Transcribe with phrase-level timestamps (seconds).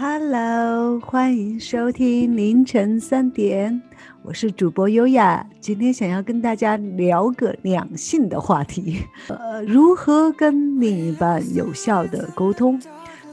[0.00, 3.82] Hello，欢迎收听凌晨三点，
[4.22, 5.44] 我是主播优雅。
[5.58, 12.80] 今天想要跟大家聊个两性的话题，呃，如何跟另一半有效的沟通？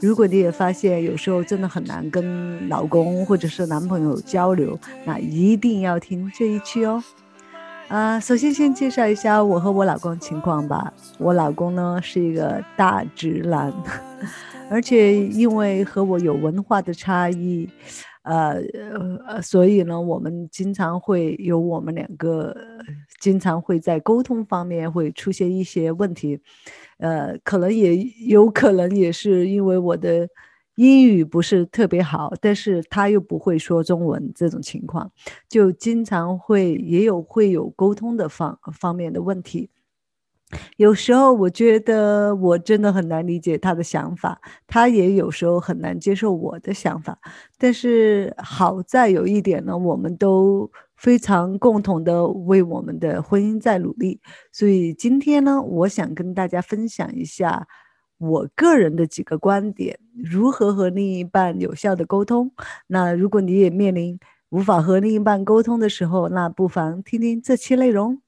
[0.00, 7.00] 如果你也发现有时候真的很难跟老公或者是男朋友交流，那一定要听这一期哦。
[7.88, 10.92] 啊，首先先介绍一下我和我老公情况吧。
[11.18, 13.72] 我老公呢是一个大直男。
[14.68, 17.68] 而且因为和我有文化的差异，
[18.22, 18.54] 呃
[19.28, 22.52] 呃，所以呢，我们经常会有我们两个
[23.20, 26.40] 经常会在沟通方面会出现一些问题，
[26.98, 27.96] 呃，可能也
[28.26, 30.28] 有可能也是因为我的
[30.76, 35.10] 英语不是特别好，但是他又不会说中文这种情况，
[35.48, 39.68] 就经常会也有会有沟通的方方面的问题。
[40.76, 47.18] 有时候我觉得我真的很难理解他的想法，他也有时候很难接受我的想法。
[47.58, 54.20] 但是好在有一点呢，我们都非常共同的为我们的婚姻在努力。
[54.52, 57.66] 所以今天呢，我想跟大家分享一下
[58.18, 62.50] 我个人的几个观点，如何和另一半有效的沟通。
[62.86, 64.18] 那如果你也面临
[64.50, 68.20] 无法和另一半沟通的时候，那不妨听听这期内容。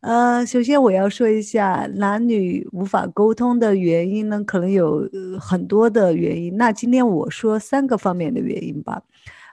[0.00, 5.08] 呃，首先我要说一下男女无法沟通的原因呢，可能有
[5.40, 6.56] 很多的原因。
[6.56, 9.02] 那今天我说三个方面的原因吧。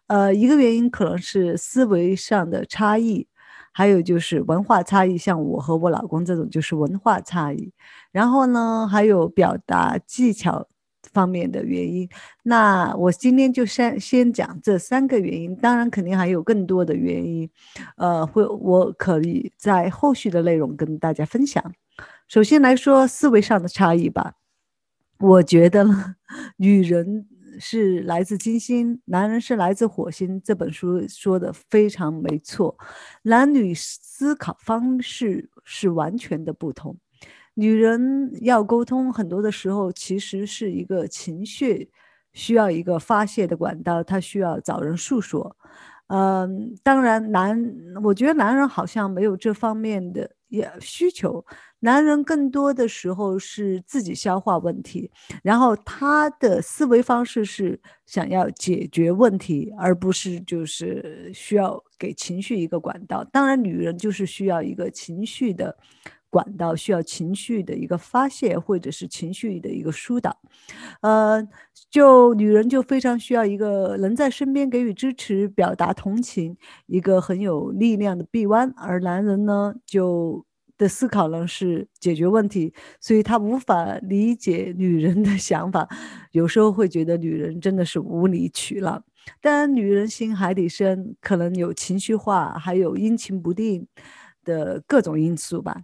[0.07, 3.27] 呃，一个原因可能是思维上的差异，
[3.73, 7.73] 还有就是文化差异，像我和我老公这种就是文化差异。
[8.15, 10.65] 然后呢，还有表达技巧。
[11.13, 12.09] 方面的原因，
[12.43, 17.49] 那我今天就先先讲这三个原因，当然肯定还有更多的原因，
[17.95, 21.63] 呃，会我可以在后续的内容跟大家分享。
[22.27, 24.33] 首先来说思维上的差异吧，
[25.19, 26.15] 我觉得呢，
[26.57, 27.27] 女人
[27.59, 30.41] 是来自金星，男人是来自火星。
[30.43, 32.75] 这本书说的非常没错，
[33.21, 36.97] 男女思考方式是完全的不同。
[37.55, 41.89] 女人要沟通，很多的时候其实是一个情绪，
[42.33, 45.55] 需要一个发泄的管道，她需要找人诉说。
[46.07, 47.57] 嗯，当然男，
[48.03, 51.43] 我觉得男人好像没有这方面的也需求，
[51.79, 55.09] 男人更多的时候是自己消化问题，
[55.41, 63.23] 然后他的思维方式是想要解决问题，而不是就是需要给情绪一个管道。
[63.31, 65.75] 当然，女人就是需要一个情绪的。
[66.35, 70.37] 管道需要情绪的一个发泄，或者是情绪的一个疏导，
[70.99, 71.41] 呃，
[71.89, 76.57] 就女人就非常需要一个能在身边给予支持、表达同情，
[76.87, 78.73] 一个很有力量的臂弯。
[78.75, 80.45] 而男人呢，就
[80.77, 85.87] 的思考呢是解决问题，所以他无法理解女人的想法，
[86.33, 89.01] 有时候会觉得女人真的是无理取闹。
[89.39, 93.87] 当然，女人心海底深，可能有情绪化，还有阴晴不定
[94.43, 95.81] 的各种因素吧。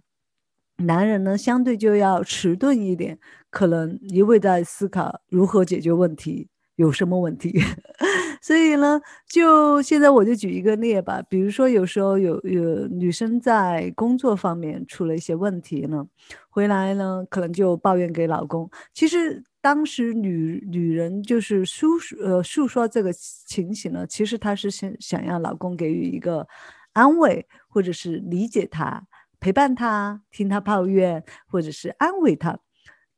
[0.86, 3.18] 男人呢，相对就要迟钝一点，
[3.50, 7.58] 可能一味在思考如何解决问题，有什么问题。
[8.42, 16.04] 所以呢，就现在我就举一个例吧，比如说有时候有有女生在工作方面出了一些问题呢，
[16.50, 18.68] 回来呢可能就抱怨给老公。
[18.92, 21.86] 其实当时女女人就是诉
[22.20, 26.44] 呃诉说这个情形呢，其实她是想想要老公给予一个
[26.94, 29.06] 安慰，或者是理解她。
[29.42, 32.56] 陪伴他，听他抱怨，或者是安慰他，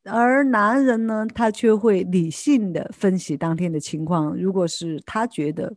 [0.05, 4.35] 而男人呢，他却会理性的分析当天的情况。
[4.35, 5.71] 如果是他觉得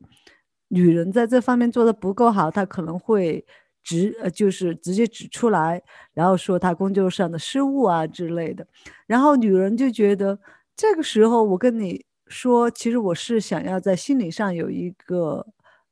[0.69, 3.45] 女人在这方面做的不够好，他可能会
[3.85, 5.83] 直呃，就是直接指出来，
[6.15, 8.67] 然后说他工作上的失误啊之类的。
[9.07, 10.39] 然后女人就觉得
[10.75, 15.47] 这个时候我跟你说，其实我是想要在心理上有一个。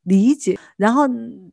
[0.06, 1.03] 理解，然后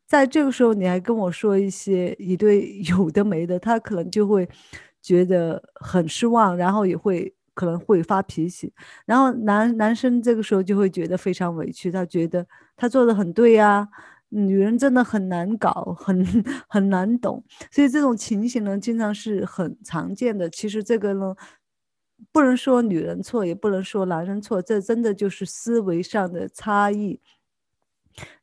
[0.07, 4.47] 在这个时候你还跟我说一些一堆 有的没的，他可能就会
[5.01, 8.71] 觉得很失望，然后也会可能会发脾气，
[9.07, 12.45] 然后男男生这个时候就会觉得非常委屈，他觉得
[12.77, 13.87] 他做的很对呀，
[14.29, 16.23] 女人真的很难搞，很
[16.69, 20.47] 很难懂，所以这种情形呢，经常是很常见的。
[20.49, 21.35] 其实这个呢，
[22.31, 27.19] 不能说女人错，也不能说男人错，这真的就是思维上的差异。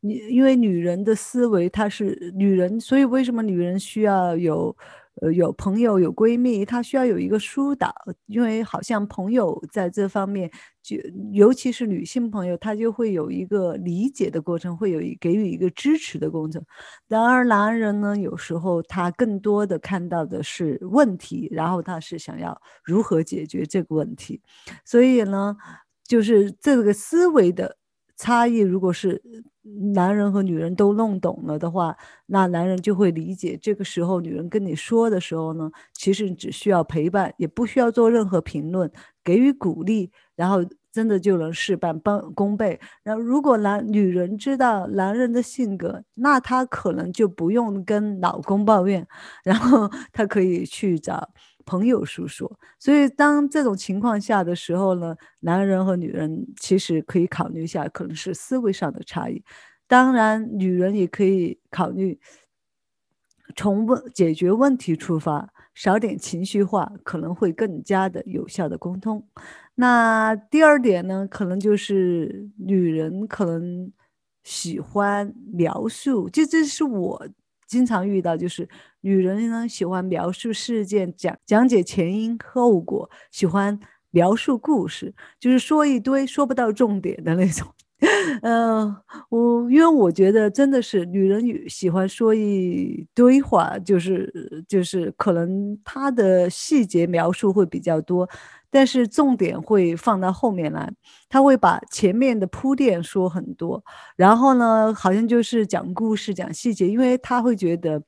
[0.00, 4.76] 你因为女人的思维，她是女人，所以为什么女人需要有，
[5.22, 7.94] 呃，有朋友有闺蜜，她需要有一个疏导，
[8.26, 10.50] 因为好像朋友在这方面，
[10.82, 10.96] 就
[11.32, 16.62] 尤其是女性朋友，她就会有一个理解的过程，会有给予一个支持的过程。
[17.08, 24.40] 然而男人呢，有时候他更多的看到的是问题，然后他是想要如何解决这个问题，
[24.84, 25.56] 所以呢。
[26.11, 27.76] 就是这个思维的
[28.20, 29.22] 差异，如果是
[29.94, 31.96] 男人和女人都弄懂了的话，
[32.26, 33.56] 那男人就会理解。
[33.56, 38.90] 这个时候，女人跟你说的时候呢，其实只需要陪伴，也不需要做任何评论，
[39.25, 40.58] 给予鼓励，然后
[40.93, 41.99] 真的就能事半
[42.34, 42.78] 功倍。
[43.02, 49.06] 然后，如果男女人知道男人的性格，那她可能就不用跟老公抱怨，
[49.44, 51.31] 然后她可以去找。
[51.67, 59.43] 朋友诉说，所以当这种情况下的时候呢，男人和女人其实可以考虑一下，可能是思维上的差异。
[59.87, 62.19] 当然，女人也可以考虑
[63.57, 69.27] 从问解决问题出发，少点情绪化，可能会更加的有效的沟通。
[69.75, 73.91] 那第二点呢，可能就是女人可能
[74.45, 77.27] 喜欢描述，就这是我。
[77.70, 78.69] 经常遇到就是
[79.02, 83.78] 女人呢喜欢描述事件，讲讲解前因后果，喜欢
[84.11, 87.67] 描述故事，就是说一堆说不到重点的那种。
[88.43, 88.96] 嗯，
[89.31, 98.28] 我因为我觉得真的是女人喜欢说一堆话，就是就是可能她的细节描述会比较多。
[98.70, 100.93] 但是重点会放到后面来，
[101.28, 103.82] 他会把前面的铺垫说很多，
[104.17, 108.02] 然后呢，好像就是讲故事、讲细节，因为他会觉得，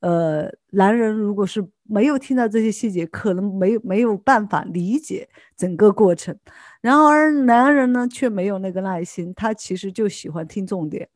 [0.00, 6.36] 呃，男人如果是没有听到这些细节，可能没没有办法理解整个过程，
[6.80, 11.08] 然而男人呢却没有那个耐心，他其实就喜欢听重点。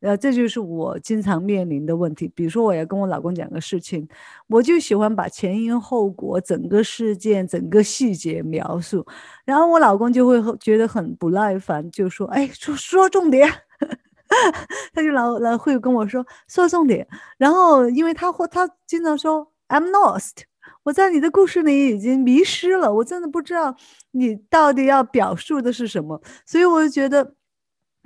[0.00, 2.28] 呃，这就是我经常面临的问题。
[2.34, 4.08] 比如说，我要跟我老公讲个事情，
[4.46, 9.04] 我就喜欢把前因后果、整个事件、整个细节描述，
[9.44, 13.52] 然后我老公就会觉得很不耐烦，就说：“哎，说说重点。
[14.94, 17.06] ”他就老老会跟我说说重点。
[17.36, 20.44] 然后，因为他会他经常说 “I'm lost”，
[20.84, 23.76] 我在你的故事里已经迷失了，我真的不知道
[24.12, 27.34] 你到底要表述的是什么，所以我就觉得。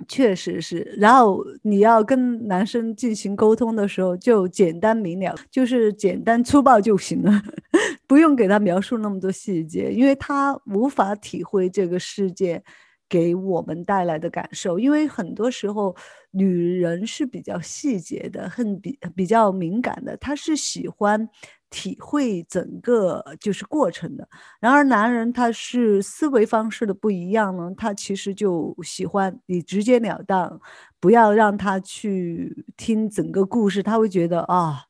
[0.07, 7.31] 确实是，然后你要跟男生进行沟通的时候，就简单明了，就是简单粗暴就行了，
[8.07, 12.63] 不用给他描述那么多细节，因为他无法体会这个世界
[13.11, 14.79] 给我们带来的感受。
[14.79, 15.93] 因为很多时候，
[16.31, 21.29] 女人是比较细节的，很比比较敏感的，她是喜欢。
[21.73, 24.27] 体会整个就是过程的，
[24.59, 30.59] 然而男人他是思维方式的不一样呢，他其实就喜欢你直截了当，
[30.99, 34.81] 不要让他去听整个故事，他会觉得啊，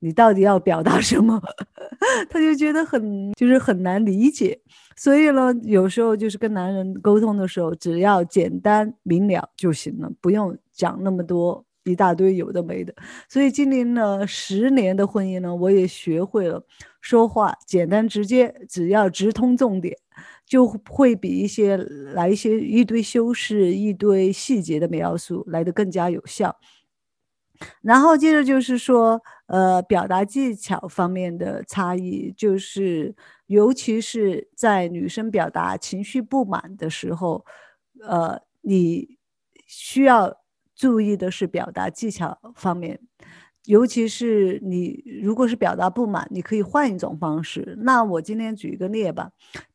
[0.00, 1.40] 你到底要表达什么，
[2.28, 4.58] 他就觉得很就是很难理解，
[4.96, 11.64] 所以呢，有时候就是跟男人沟通的时候，只要简单明了就行了，不用讲那么多。
[11.84, 12.94] 一大堆有的没的，
[13.26, 16.62] 所以经历了十年的婚姻呢，我也学会了
[17.00, 19.96] 说话简单直接，只要直通重点，
[20.46, 26.54] 就会比一些来一些一堆修饰、一堆细节的描述来的更加有效。
[27.80, 29.20] 然后接着就是说，
[29.50, 33.14] 呃，表达技巧方面的差异，就是
[33.46, 37.44] 尤其是在女生表达情绪不满的时候，
[38.02, 39.18] 呃，你
[39.66, 40.38] 需要。
[40.80, 42.98] 注意的是表达技巧方面，
[43.66, 47.76] 尤其是你如果是表达不满，你可以换一种方式。
[47.82, 49.30] 那我今天举一个例吧，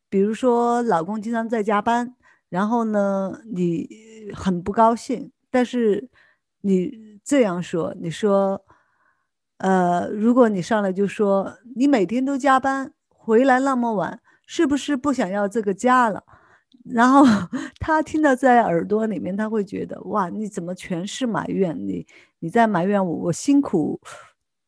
[0.10, 2.16] 比如说老公经常在加班，
[2.50, 3.88] 然后呢你
[4.34, 6.10] 很不高兴，但是
[6.62, 8.65] 你这样说，你说，
[9.60, 16.24] 呃，如果你上来就说你每天都加班，回来那么晚，是不是不想要这个家了？
[16.84, 17.24] 然后
[17.80, 21.76] 他听到在耳朵里面，他会觉得哇，你怎么全是埋怨？
[21.88, 22.06] 你
[22.40, 24.00] 你在埋怨我，我辛苦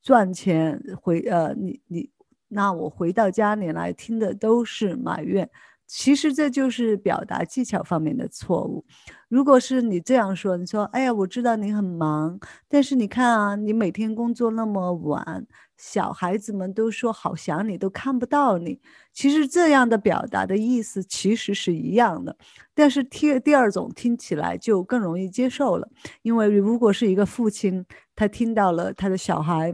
[0.01, 2.09] 赚钱回呃，你你
[2.47, 5.49] 那我回到家里来听的都是埋怨。
[5.87, 8.85] 其实这就是表达技巧方面的错误。
[9.29, 15.47] 如果是你这样说，你说哎呀，我知道你很忙，但是你看啊，你每天工作那么晚。
[15.77, 18.81] 小孩子们都说好想你，都看不到你。
[19.13, 22.35] 其实这样的表达的意思其实是一样的，
[22.73, 25.87] 但是听第二种听起来就更容易接受了。
[26.23, 29.71] 因为如果是一个父亲，他听到了他的小孩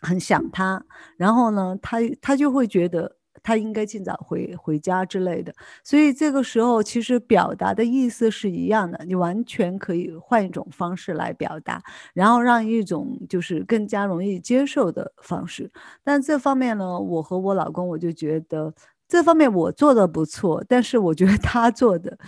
[0.00, 0.84] 很想他，
[1.16, 3.16] 然后呢，他他就会觉得。
[3.46, 11.80] 他应该尽早回回家之类的，所以这个时候其实表达的意思是一样的，你完全可以换一种方式来表达，
[12.12, 15.70] 然后让一种就是更加容易接受的方式。
[16.02, 18.74] 但这方面呢，我和我老公我就觉得
[19.06, 22.18] 这方面我做的不错，但是我觉得他做的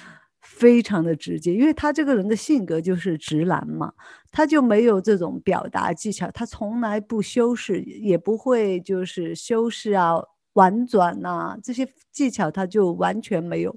[0.40, 3.92] 非常的直接，因为他这个人的性格就是直男嘛，
[4.30, 10.14] 他就没有这种表达技巧，他从来不修饰，也不会就是修饰啊。
[10.58, 13.74] 婉转呐，这些技巧他就完全没有。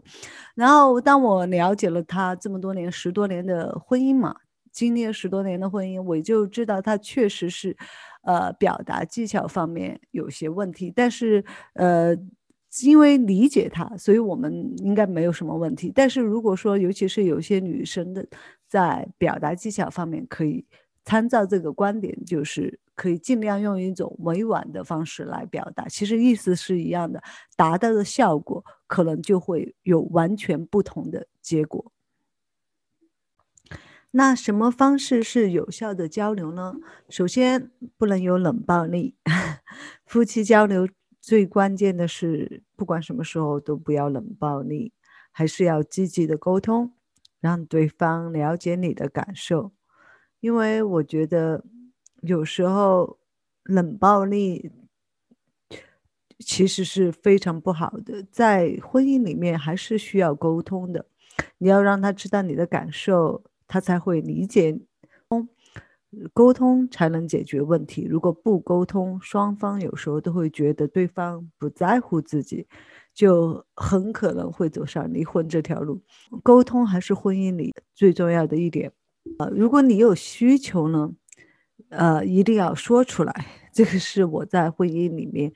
[0.55, 4.35] 然后当我了解了他这么多年、十多年的婚姻嘛，
[4.71, 7.75] 经历了十多年的婚姻，我就知道他确实是，
[8.23, 10.91] 呃，表达技巧方面有些问题。
[10.95, 11.43] 但是，
[11.75, 12.15] 呃，
[12.83, 15.91] 因为理解他，所以我们应该没有什么问题。
[15.93, 18.25] 但是如果说，尤其是有些女生的
[18.67, 20.65] 在表达技巧方面，可以
[21.05, 22.80] 参照这个观点，就是。
[22.95, 27.21] 可以尽量用一种委婉的方式来表达，其实意思是一样的，
[27.55, 31.91] 达到的效果可能就会有完全不同的结果。
[34.11, 36.75] 那什么方式是有效的交流呢？
[37.07, 39.15] 首先不能有冷暴力，
[40.05, 40.87] 夫妻交流
[41.21, 44.91] 最关键的是，不管什么时候都不要冷暴力，
[45.31, 46.91] 还是要积极的沟通，
[47.39, 49.71] 让对方了解你的感受，
[50.41, 51.63] 因为我觉得。
[52.21, 53.17] 有时候
[53.63, 54.71] 冷暴力
[56.39, 61.05] 其实是非常不好的，在婚姻里面还是需要沟通的。
[61.57, 64.79] 你要让他知道你的感受，他才会理解。
[66.33, 68.03] 沟通才能解决问题。
[68.03, 72.67] 如果不沟通，双方有时候都会觉得对方不在乎自己，
[73.13, 76.01] 就很可能会走上离婚这条路。
[76.43, 78.91] 沟通还是婚姻里最重要的一点。
[79.39, 81.13] 呃，如果你有需求呢？
[81.89, 83.33] 呃，一定要说出来，
[83.73, 85.51] 这个是我在婚姻里面，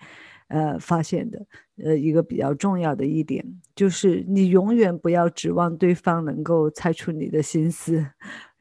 [0.47, 1.45] 呃，发现的，
[1.83, 8.05] 呃，一个比较重要的一点，就是你永远不要指望对方能够猜出你的心思，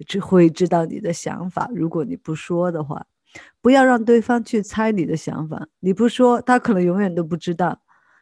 [0.06, 1.70] 只会知道你的想法。
[1.74, 3.06] 如果你不说的话，
[3.60, 7.80] 不要让对方去猜你的想法，你不说，他可能永远都不知道。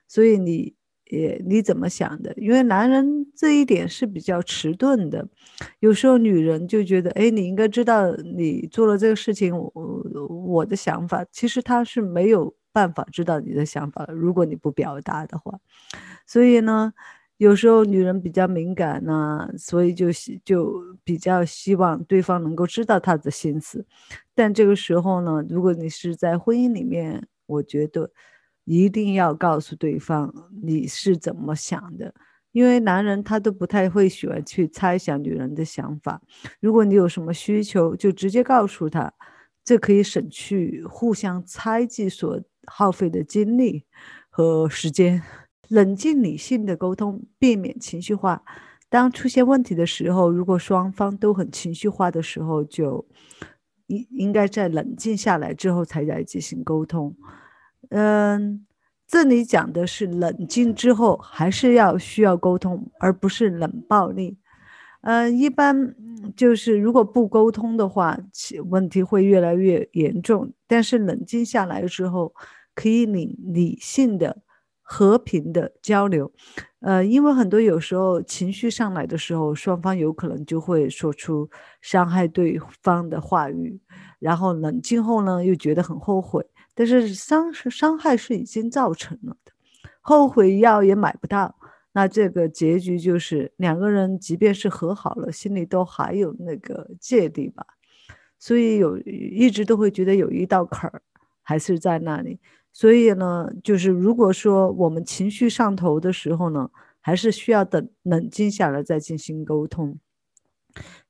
[0.09, 0.75] 所以你。
[1.13, 2.33] 也你怎么想的？
[2.39, 5.29] 因为男人这一点是比较迟钝的，
[5.81, 9.71] 有时候女人就觉得，哎，你应该知道你做了这个事情，我
[10.47, 15.59] 我的想法，其实他是没有办法知道你的想法如果你不表达的话，
[16.27, 16.95] 所以呢，
[17.37, 20.07] 有时候女人比较敏感呢，所以就
[20.43, 23.85] 就比较希望对方能够知道她的心思，
[24.35, 28.11] 但这个时候呢，如果你是在婚姻里面，我觉得。
[28.65, 32.15] 一定要告诉对方你是怎么想的，
[32.53, 36.21] 因为男人他都不太会喜欢去猜想女人的想法。
[36.61, 39.13] 如果你有什么需求，就直接告诉他，
[39.65, 43.85] 这可以省去互相猜忌所耗费的精力
[44.31, 45.23] 和时间。
[45.69, 48.43] 冷静理性的沟通，避免情绪化。
[48.91, 53.07] 当出现问题的时候，如果双方都很情绪化的时候，就
[53.87, 57.17] 应应该在冷静下来之后才来进行沟通。
[57.91, 58.67] 嗯，
[59.07, 64.39] 这里讲的是冷静之后还是要需要沟通，而不是冷暴力。
[65.03, 65.95] 嗯，一般
[66.37, 68.17] 就是如果不沟通的话，
[68.71, 70.53] 问题会越来越严重。
[70.69, 72.33] 但是冷静下来之后，
[72.75, 74.39] 可以理理性的、
[74.81, 76.31] 和平的交流。
[76.81, 83.81] 呃，因为很多有时候情绪上来的时候，双方有可能就会说出伤害对方的话语，
[84.21, 86.47] 然后冷静后呢，又觉得很后悔。
[86.75, 89.53] 但是伤是伤害是已经造成了的，
[90.01, 91.55] 后悔药也买不到，
[91.93, 97.67] 那这个结局就是两个人即便是和好了，心里都还有那个芥蒂吧，
[98.39, 101.03] 所以有一直都会觉得有一道坎儿
[101.43, 102.41] 还是在那里。
[102.73, 106.71] 所以呢，就是如果说我们情绪上头的时候呢，
[107.03, 109.99] 还是需要等冷静下来再进行沟通。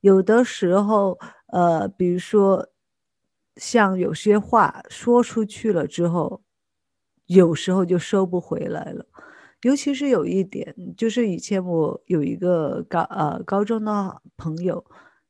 [0.01, 1.17] 有的时候，
[1.47, 2.69] 呃，比如说。
[3.57, 6.43] 像有些话说出去了之后，
[7.27, 9.07] 有时候就收不回来了。
[9.63, 14.85] 尤其是有一点，就是以前我有一个高呃高中的朋友，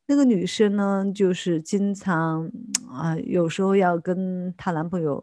[0.07, 2.51] 那个女生呢，就是经常
[2.91, 5.23] 啊，有时候要跟她男朋友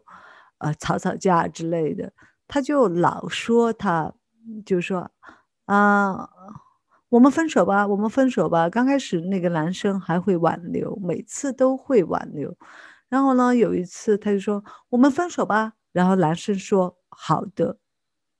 [0.58, 2.12] 呃吵吵架之类的，
[2.46, 4.14] 她就老说她，
[4.64, 5.10] 就说
[5.66, 6.28] 啊，
[7.08, 8.70] 我们分手吧，我们分手吧。
[8.70, 12.56] 刚开始那个男生还会挽留，每次都会挽留。
[13.10, 17.76] 然后呢，有一次他就说我们分手吧，然后男生说好的，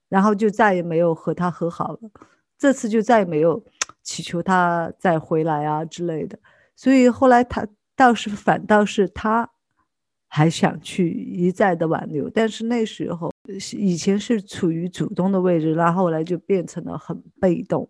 [0.07, 1.99] 然后就再也没有和他和好了。
[2.57, 3.61] 这次就再也没有
[4.01, 6.39] 祈求他再回来啊之类的。
[6.75, 9.49] 所以后来他倒是反倒是他
[10.27, 13.29] 还想去一再的挽留，但是那时候
[13.77, 17.89] 以前是处于主动的位置，那后来就变成了很被动。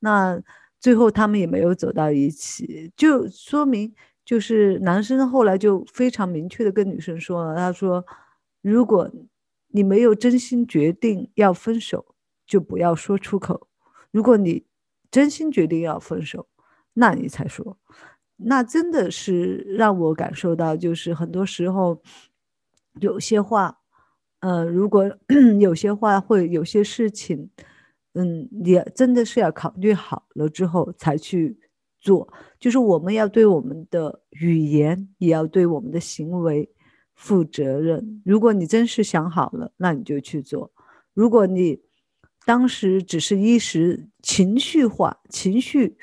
[0.00, 0.38] 那
[0.78, 3.94] 最后他们也没有走到一起，就说明。
[4.30, 8.06] 就是男生后来就非常明确的跟女生说了，他说
[8.62, 9.10] ：“如果
[9.72, 12.14] 你没有真心决定要分手，
[12.46, 13.66] 就不要说出口；
[14.12, 14.64] 如果你
[15.10, 16.46] 真心决定要分手，
[16.92, 17.76] 那你才说。”
[18.38, 22.00] 那真的是让我感受到，就是很多时候
[23.00, 23.80] 有些话
[24.38, 25.10] 呃，如果
[25.58, 27.50] 有些话会有些事情，
[28.14, 31.58] 嗯，也真的是要考虑好了之后才去
[32.00, 32.32] 做。
[32.58, 36.68] 就是我们要对我们的语言，也要对我们的行为
[37.14, 38.22] 负责任。
[38.24, 40.70] 如果你真是想好了，那你就去做；
[41.14, 41.80] 如果你
[42.44, 45.96] 当时只是一时情绪化、情绪，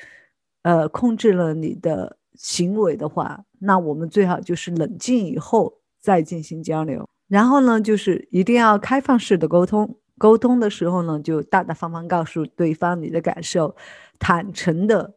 [0.61, 7.07] 呃，控制了你的行为的话，那我们最好就是冷静以后再进行交流。
[7.27, 9.97] 然后呢，就是一定要开放式的沟通。
[10.17, 13.75] 沟通的时候呢，就大大方方告诉对方你的感受，
[14.17, 15.16] 坦诚的，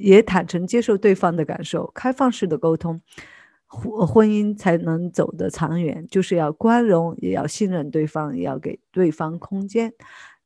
[0.00, 1.90] 也坦诚接受对方的感受。
[1.94, 3.00] 开放式的沟通，
[3.66, 6.06] 婚婚姻才能走得长远。
[6.10, 9.92] 就是要宽容，也要信任对方，也要给对方空间。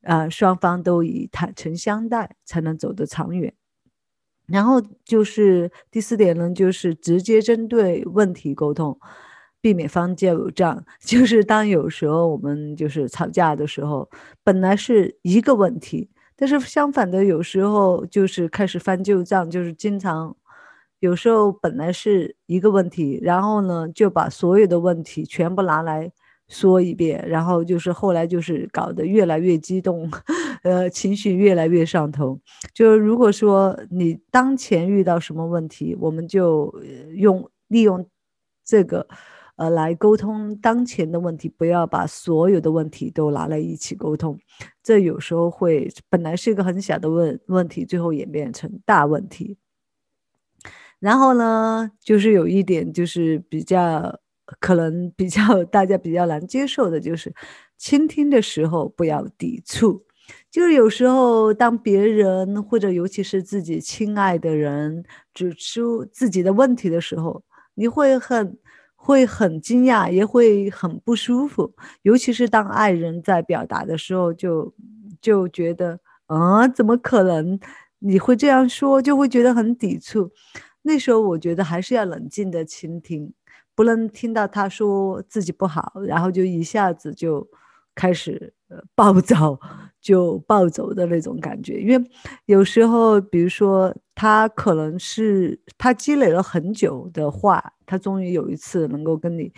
[0.03, 3.53] 啊，双方都以坦诚相待，才能走得长远。
[4.47, 8.99] 然后就是第四点呢，就是直接针对问题沟通。
[9.61, 14.07] 避免方家有账， 就是当有时候我们就是吵架的时候，
[14.43, 20.35] 本来是一个问题，但是相反的，有时候就是开始翻旧账，就是经常，
[20.99, 26.11] 有时候本来是一个问题，然后呢就把所有的问题全部拿来
[26.47, 30.11] 说一遍，然后就是后来就是搞得越来越激动，
[30.63, 32.39] 呃，情绪越来越上头。
[32.73, 36.73] 就是如果说你当前遇到什么问题，我们就
[37.15, 38.05] 用利用
[38.63, 39.07] 这个。
[39.57, 44.37] 呃，来沟通当前的问题，不要把所有的问题都拿来一起沟通，
[44.83, 49.57] 这有时候会本来是一个很小的问问题，最后演变成大问题。
[50.99, 54.19] 然后呢，就是有一点就是比较
[54.59, 57.33] 可能比较大家比较难接受的，就是
[57.77, 60.03] 倾听的时候不要抵触。
[60.51, 67.41] 就是有时候当别人或者尤其是自己亲爱的人指出自己的问题的时候，
[67.73, 68.57] 你会很。
[69.05, 71.71] 会很惊讶，也会很不舒服，
[72.01, 74.73] 尤其是当爱人在表达的时候，就
[75.21, 77.59] 就觉得，啊，怎么可能
[77.99, 78.99] 你会这样说？
[78.99, 80.31] 就会觉得很抵触。
[80.81, 83.31] 那时候我觉得还是要冷静的倾听，
[83.75, 87.47] 不能听到他说自己不好，然后就一下子就
[87.93, 88.53] 开始
[88.95, 89.59] 暴躁。
[90.01, 92.09] 就暴走的那种感觉，因为
[92.45, 99.51] 有时候，比如说他可能是他积累了很久的话，他终于有一次能够跟你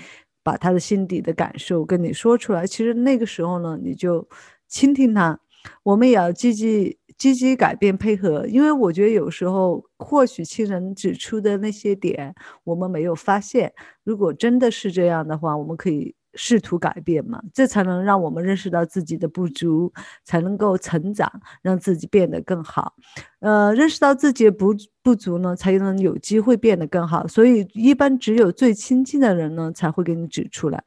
[0.43, 2.65] 把他的心底的感受跟你说出来。
[2.65, 4.27] 其实那个时候呢，你就
[4.67, 5.39] 倾听他。
[5.83, 13.71] 我们也要积极积极改变配合，因为我觉得有时候或许亲人指出的那些点我们没有发现，
[14.03, 16.15] 如果真的是这样的话，我们可以。
[16.37, 19.91] 试图改变嘛，这才能让我们认识到自己的不足，
[20.23, 21.29] 才能够成长，
[21.61, 22.93] 让自己变得更好。
[23.39, 27.27] 呃，认识到自己不不足呢，才能有机会变得更好。
[27.27, 30.83] 所以，一般只有最亲近的人呢，才会给你指出来。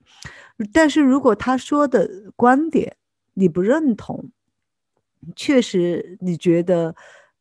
[0.73, 2.97] 但是如果他说的观点
[3.35, 4.31] 你不认同，
[5.35, 6.95] 确实你觉得。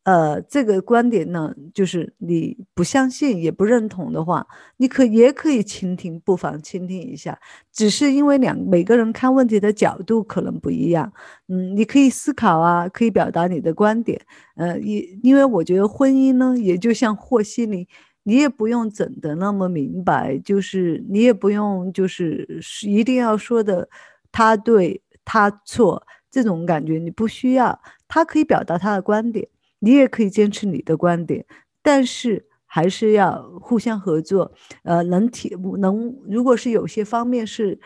[0.09, 7.37] 呃，这个观点呢，就是你不相信也不认同的话，你可也可以倾听，不妨倾听一下。
[7.71, 11.13] 只是因为两每个人看问题的角度可能不一样，
[11.47, 14.19] 嗯，你可以思考啊，可以表达你的观点。
[14.55, 17.87] 呃，也因为我觉得婚姻呢，也就像和稀泥，
[18.23, 22.47] 你也不用整的那么明白，就是你也不用就是
[22.87, 23.87] 一定要说的
[24.31, 29.47] 他对他错这种感觉，你不需要，他可以表达他的观点。
[29.79, 31.45] 你也可以坚持你的观点，
[31.81, 34.51] 但是还是要互相合作。
[34.83, 37.79] 呃，能提能，如果是有些方面是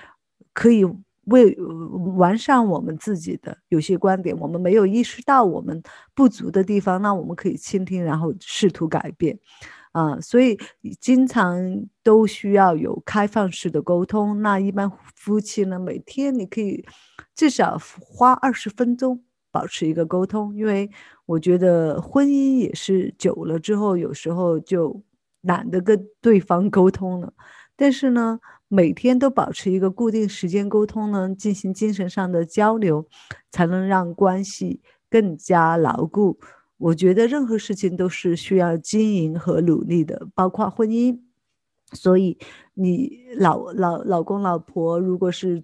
[0.53, 0.84] 可以
[1.25, 1.56] 为
[2.17, 5.82] 完善我们自己的有些观点，我们没有意识到我们
[6.13, 9.39] 不足的地方，那我们可以倾听，然后试图改变。
[9.93, 10.58] 啊，所以
[10.99, 14.41] 经常都需要有开放式的沟通。
[14.41, 16.84] 那一般夫妻呢，每天你可以
[17.36, 19.23] 至少花二十分钟。
[19.53, 20.89] 保持一个沟通，因为
[21.27, 25.03] 我觉得婚姻也是久了之后，有时候就
[25.41, 27.31] 懒得跟对方沟通了。
[27.75, 33.07] 但是呢，每天都保持一个固定时间沟通呢，进行精神上的交流，
[33.51, 36.39] 才能让关系更加牢固。
[36.77, 41.19] 我觉得任何事情都是需要经营和努力的，包括婚姻。
[41.93, 42.39] 所以，
[42.73, 45.63] 你老老老公老婆如果是。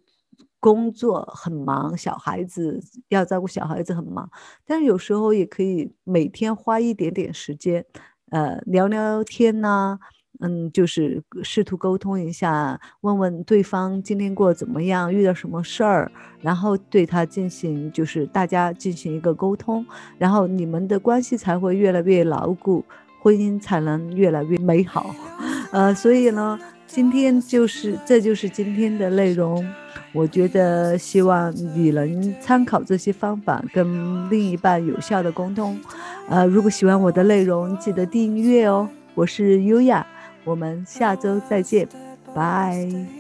[0.60, 4.30] 工作很忙，小孩子要照顾小孩子很忙，
[4.65, 7.86] 但是有时候也可以每天花一点点时间，
[8.32, 9.98] 呃，聊聊天呐，
[10.41, 19.86] 嗯，就是试图沟通一下，问问对方今天过怎么样，遇到什么事儿，然后对他进行就是大家进行一个沟通，
[20.17, 22.84] 然后你们的关系才会越来越牢固，
[23.22, 25.15] 婚姻才能越来越美好，
[25.72, 26.60] 呃，所以呢。
[26.91, 29.65] 今天就是这就是今天的内容。
[30.12, 35.80] 我觉得希望你能参考这些方法，跟另一半有效的沟通。
[36.28, 38.89] 呃，如果喜欢我的内容，记得订阅哦。
[39.13, 40.06] 我是优雅，
[40.43, 41.88] 我们下周再见，
[42.34, 43.19] 拜。